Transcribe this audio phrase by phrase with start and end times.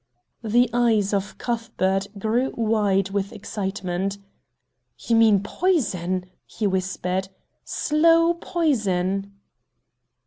[0.43, 4.17] The eyes of Cuthbert grew wide with excitement.
[4.97, 7.29] "You mean poison!" he whispered.
[7.65, 9.31] "Slow poison!"